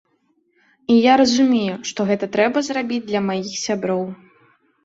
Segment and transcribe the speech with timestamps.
[0.93, 4.03] І я разумею, што гэта трэба зрабіць для маіх сяброў.